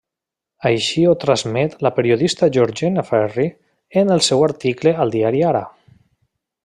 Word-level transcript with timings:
Així 0.67 1.03
ho 1.09 1.11
transmet 1.23 1.75
la 1.87 1.91
periodista 1.99 2.49
Georgina 2.55 3.03
Ferri 3.09 3.47
en 4.03 4.17
el 4.17 4.25
seu 4.29 4.43
article 4.49 4.95
al 5.05 5.15
diari 5.19 5.45
Ara. 5.53 5.63